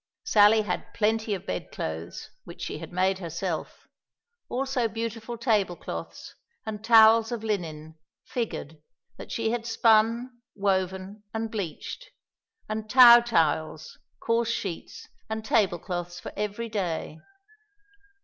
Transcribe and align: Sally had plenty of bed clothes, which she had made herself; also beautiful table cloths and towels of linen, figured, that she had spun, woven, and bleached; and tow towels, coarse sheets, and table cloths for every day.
Sally 0.23 0.63
had 0.63 0.95
plenty 0.95 1.35
of 1.35 1.45
bed 1.45 1.71
clothes, 1.71 2.31
which 2.43 2.63
she 2.63 2.79
had 2.79 2.91
made 2.91 3.19
herself; 3.19 3.87
also 4.49 4.87
beautiful 4.87 5.37
table 5.37 5.75
cloths 5.75 6.33
and 6.65 6.83
towels 6.83 7.31
of 7.31 7.43
linen, 7.43 7.99
figured, 8.25 8.81
that 9.17 9.31
she 9.31 9.51
had 9.51 9.67
spun, 9.67 10.41
woven, 10.55 11.21
and 11.35 11.51
bleached; 11.51 12.09
and 12.67 12.89
tow 12.89 13.21
towels, 13.23 13.99
coarse 14.19 14.49
sheets, 14.49 15.07
and 15.29 15.45
table 15.45 15.77
cloths 15.77 16.19
for 16.19 16.33
every 16.35 16.67
day. 16.67 17.19